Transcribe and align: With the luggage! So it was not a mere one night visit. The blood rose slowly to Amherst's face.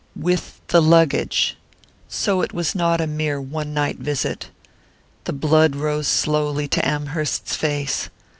With 0.15 0.61
the 0.69 0.81
luggage! 0.81 1.57
So 2.09 2.41
it 2.41 2.53
was 2.55 2.73
not 2.73 2.99
a 2.99 3.05
mere 3.05 3.39
one 3.39 3.71
night 3.71 3.97
visit. 3.99 4.49
The 5.25 5.31
blood 5.31 5.75
rose 5.75 6.07
slowly 6.07 6.67
to 6.69 6.83
Amherst's 6.83 7.55
face. 7.55 8.09